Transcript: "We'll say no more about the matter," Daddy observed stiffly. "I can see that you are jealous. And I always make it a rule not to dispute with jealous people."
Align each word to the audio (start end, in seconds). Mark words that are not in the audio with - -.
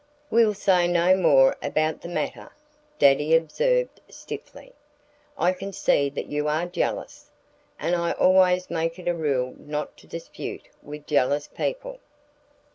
"We'll 0.31 0.55
say 0.55 0.87
no 0.87 1.15
more 1.15 1.55
about 1.61 2.01
the 2.01 2.07
matter," 2.07 2.49
Daddy 2.97 3.35
observed 3.35 4.01
stiffly. 4.09 4.73
"I 5.37 5.53
can 5.53 5.71
see 5.71 6.09
that 6.09 6.25
you 6.25 6.47
are 6.47 6.65
jealous. 6.65 7.29
And 7.77 7.95
I 7.95 8.13
always 8.13 8.71
make 8.71 8.97
it 8.97 9.07
a 9.07 9.13
rule 9.13 9.53
not 9.59 9.95
to 9.97 10.07
dispute 10.07 10.69
with 10.81 11.05
jealous 11.05 11.47
people." 11.49 11.99